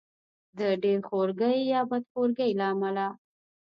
[0.57, 3.07] د ډېر خورګۍ یا بد خورګۍ له امله.